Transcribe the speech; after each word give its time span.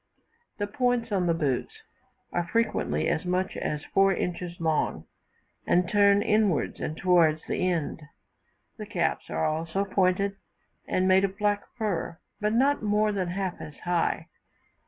The 0.57 0.65
points 0.65 1.11
on 1.11 1.27
the 1.27 1.35
boots 1.35 1.83
are 2.33 2.47
frequently 2.47 3.07
as 3.07 3.23
much 3.23 3.55
as 3.55 3.85
four 3.85 4.11
inches 4.11 4.59
long, 4.59 5.05
and 5.67 5.87
turned 5.87 6.23
inward 6.23 6.79
and 6.79 6.97
towards 6.97 7.45
the 7.47 7.69
end; 7.69 8.01
the 8.77 8.87
caps 8.87 9.29
are 9.29 9.45
also 9.45 9.85
pointed, 9.85 10.37
and 10.87 11.07
made 11.07 11.23
of 11.23 11.37
black 11.37 11.61
fur, 11.77 12.17
but 12.39 12.53
not 12.53 12.81
more 12.81 13.11
than 13.11 13.27
half 13.27 13.61
as 13.61 13.77
high. 13.83 14.25